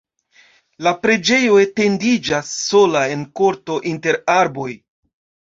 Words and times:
La 0.85 0.93
preĝejo 1.01 1.59
etendiĝas 1.65 2.51
sola 2.71 3.05
en 3.17 3.29
korto 3.41 3.79
inter 3.95 4.21
arboj. 4.41 4.71